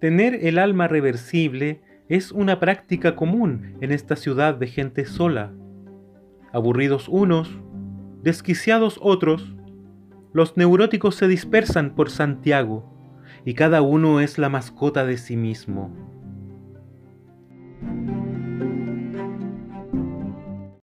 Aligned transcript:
Tener 0.00 0.46
el 0.46 0.58
alma 0.58 0.86
reversible 0.86 1.80
es 2.08 2.30
una 2.30 2.60
práctica 2.60 3.16
común 3.16 3.76
en 3.80 3.90
esta 3.90 4.14
ciudad 4.14 4.54
de 4.54 4.68
gente 4.68 5.04
sola. 5.04 5.52
Aburridos 6.52 7.08
unos, 7.08 7.58
desquiciados 8.22 9.00
otros, 9.02 9.56
los 10.32 10.56
neuróticos 10.56 11.16
se 11.16 11.26
dispersan 11.26 11.96
por 11.96 12.10
Santiago 12.10 12.94
y 13.44 13.54
cada 13.54 13.82
uno 13.82 14.20
es 14.20 14.38
la 14.38 14.48
mascota 14.48 15.04
de 15.04 15.16
sí 15.16 15.36
mismo. 15.36 15.90